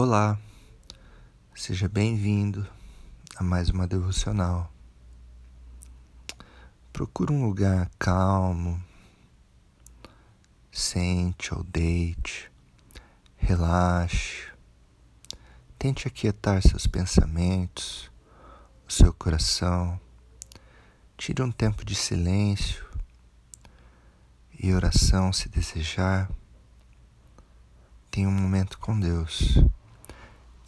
[0.00, 0.38] Olá,
[1.56, 2.64] seja bem-vindo
[3.34, 4.72] a mais uma devocional.
[6.92, 8.80] Procure um lugar calmo,
[10.70, 12.48] sente ou deite,
[13.38, 14.52] relaxe,
[15.76, 18.08] tente aquietar seus pensamentos,
[18.88, 20.00] o seu coração,
[21.16, 22.86] tire um tempo de silêncio
[24.60, 26.30] e oração se desejar.
[28.12, 29.58] Tenha um momento com Deus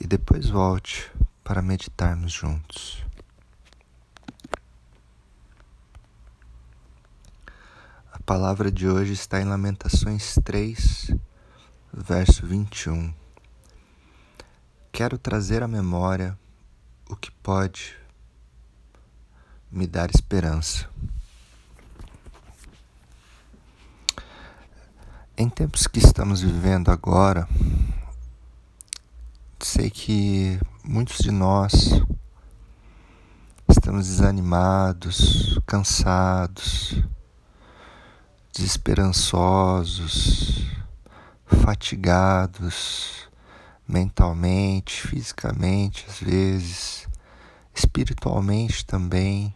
[0.00, 1.12] e depois volte
[1.44, 3.04] para meditarmos juntos.
[8.10, 11.14] A palavra de hoje está em Lamentações 3,
[11.92, 13.12] verso 21.
[14.90, 16.38] Quero trazer à memória
[17.08, 17.96] o que pode
[19.70, 20.88] me dar esperança.
[25.36, 27.48] Em tempos que estamos vivendo agora,
[29.66, 32.02] sei que muitos de nós
[33.68, 37.02] estamos desanimados, cansados,
[38.52, 40.66] desesperançosos,
[41.46, 43.28] fatigados
[43.86, 47.06] mentalmente, fisicamente, às vezes,
[47.74, 49.54] espiritualmente também.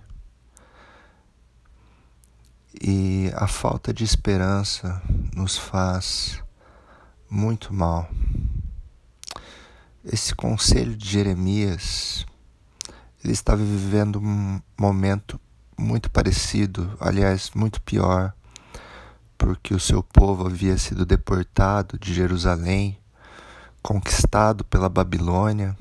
[2.82, 5.00] E a falta de esperança
[5.34, 6.42] nos faz
[7.30, 8.10] muito mal.
[10.06, 12.26] Esse conselho de Jeremias,
[13.24, 15.40] ele estava vivendo um momento
[15.78, 18.34] muito parecido, aliás, muito pior,
[19.38, 22.98] porque o seu povo havia sido deportado de Jerusalém,
[23.82, 25.74] conquistado pela Babilônia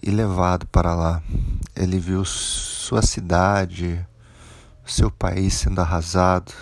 [0.00, 1.20] e levado para lá.
[1.74, 4.06] Ele viu sua cidade,
[4.84, 6.52] seu país sendo arrasado,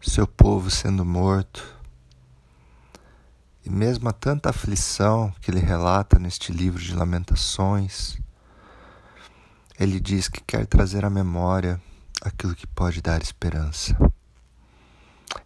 [0.00, 1.81] seu povo sendo morto
[3.64, 8.18] e mesmo a tanta aflição que ele relata neste livro de Lamentações,
[9.78, 11.80] ele diz que quer trazer à memória
[12.20, 13.96] aquilo que pode dar esperança.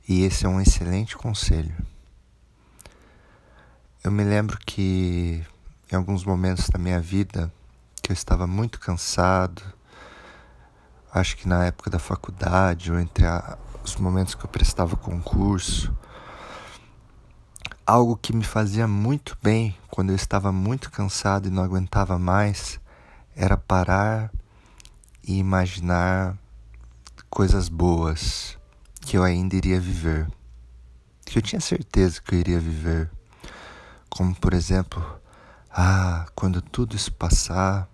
[0.09, 1.75] E esse é um excelente conselho.
[4.03, 5.44] Eu me lembro que
[5.91, 7.53] em alguns momentos da minha vida
[8.03, 9.62] que eu estava muito cansado,
[11.12, 15.97] acho que na época da faculdade ou entre a, os momentos que eu prestava concurso,
[17.88, 22.80] Algo que me fazia muito bem quando eu estava muito cansado e não aguentava mais
[23.36, 24.32] era parar
[25.22, 26.36] e imaginar
[27.30, 28.58] coisas boas
[29.00, 30.26] que eu ainda iria viver,
[31.24, 33.08] que eu tinha certeza que eu iria viver.
[34.10, 35.00] Como, por exemplo,
[35.70, 37.88] ah, quando tudo isso passar,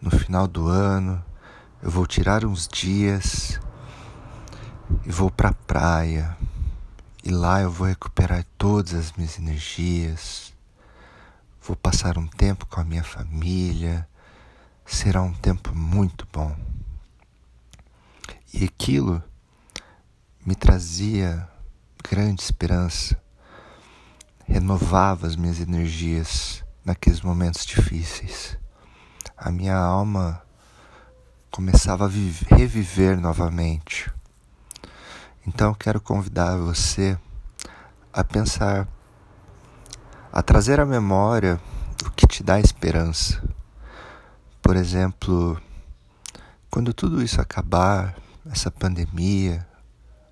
[0.00, 1.24] no final do ano,
[1.80, 3.60] eu vou tirar uns dias
[5.06, 6.36] e vou para a praia
[7.24, 10.52] e lá eu vou recuperar todas as minhas energias,
[11.62, 14.06] vou passar um tempo com a minha família,
[14.84, 16.54] será um tempo muito bom.
[18.52, 19.24] E aquilo
[20.44, 21.48] me trazia
[22.06, 23.18] grande esperança,
[24.46, 28.58] renovava as minhas energias naqueles momentos difíceis.
[29.34, 30.42] A minha alma
[31.50, 34.12] começava a viver, reviver novamente.
[35.46, 37.18] Então eu quero convidar você
[38.10, 38.88] a pensar,
[40.32, 41.60] a trazer à memória
[42.06, 43.42] o que te dá esperança.
[44.62, 45.60] Por exemplo,
[46.70, 48.16] quando tudo isso acabar,
[48.50, 49.66] essa pandemia,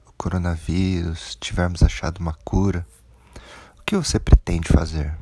[0.06, 2.86] o coronavírus, tivermos achado uma cura,
[3.78, 5.14] o que você pretende fazer?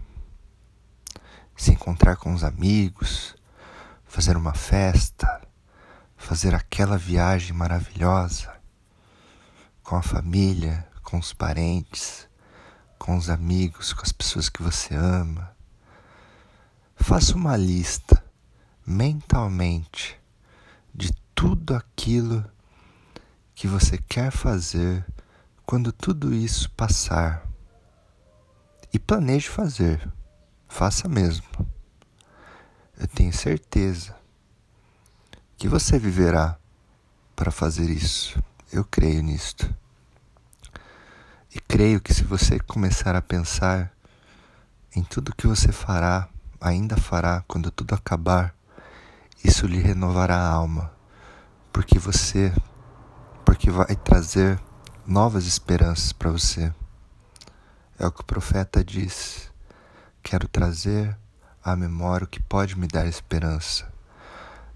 [1.56, 3.34] Se encontrar com os amigos,
[4.06, 5.40] fazer uma festa,
[6.16, 8.59] fazer aquela viagem maravilhosa?
[9.90, 12.28] Com a família, com os parentes,
[12.96, 15.50] com os amigos, com as pessoas que você ama.
[16.94, 18.24] Faça uma lista
[18.86, 20.16] mentalmente
[20.94, 22.48] de tudo aquilo
[23.52, 25.04] que você quer fazer
[25.66, 27.44] quando tudo isso passar.
[28.92, 30.08] E planeje fazer.
[30.68, 31.48] Faça mesmo.
[32.96, 34.14] Eu tenho certeza
[35.56, 36.56] que você viverá
[37.34, 38.40] para fazer isso.
[38.72, 39.68] Eu creio nisto.
[41.52, 43.92] E creio que se você começar a pensar
[44.94, 46.28] em tudo que você fará,
[46.60, 48.54] ainda fará quando tudo acabar,
[49.42, 50.92] isso lhe renovará a alma,
[51.72, 52.52] porque você
[53.44, 54.60] porque vai trazer
[55.04, 56.72] novas esperanças para você.
[57.98, 59.50] É o que o profeta diz.
[60.22, 61.18] Quero trazer
[61.64, 63.92] à memória o que pode me dar esperança.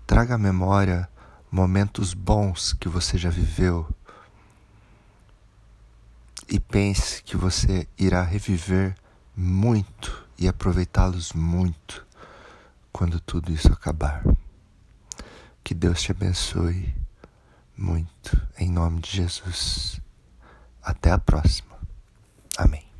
[0.04, 1.08] Traga à memória
[1.54, 3.88] momentos bons que você já viveu
[6.48, 8.96] e pense que você irá reviver
[9.36, 12.04] muito e aproveitá-los muito
[12.92, 14.24] quando tudo isso acabar.
[15.62, 16.92] Que Deus te abençoe
[17.76, 20.00] muito, em nome de Jesus.
[20.82, 21.78] Até a próxima.
[22.58, 22.93] Amém.